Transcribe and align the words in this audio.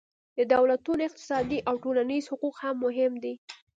د 0.37 0.39
دولتونو 0.53 1.01
اقتصادي 1.05 1.59
او 1.69 1.75
ټولنیز 1.83 2.23
حقوق 2.31 2.55
هم 2.63 2.75
مهم 2.85 3.13
دي 3.23 3.33